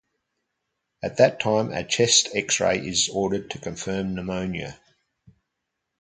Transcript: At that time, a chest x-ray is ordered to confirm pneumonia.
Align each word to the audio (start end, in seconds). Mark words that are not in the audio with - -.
At 1.03 1.17
that 1.17 1.39
time, 1.39 1.71
a 1.71 1.83
chest 1.83 2.29
x-ray 2.33 2.79
is 2.87 3.07
ordered 3.07 3.51
to 3.51 3.59
confirm 3.59 4.15
pneumonia. 4.15 4.79